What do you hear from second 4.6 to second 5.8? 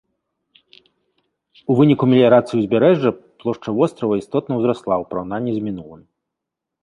ўзрасла ў параўнанні з